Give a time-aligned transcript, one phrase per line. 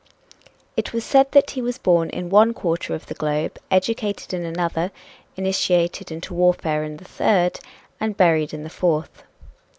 [0.75, 4.43] It was said that he was born in one quarter of the globe, educated in
[4.43, 4.89] another,
[5.35, 7.59] initiated into warfare in the third
[7.99, 9.21] and buried in the fourth.